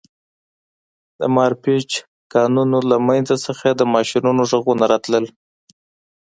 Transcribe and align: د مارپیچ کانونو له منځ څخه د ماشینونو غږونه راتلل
د 1.19 1.21
مارپیچ 1.35 1.89
کانونو 2.33 2.77
له 2.89 2.97
منځ 3.07 3.29
څخه 3.45 3.67
د 3.71 3.81
ماشینونو 3.93 4.41
غږونه 4.51 4.83
راتلل 4.91 5.25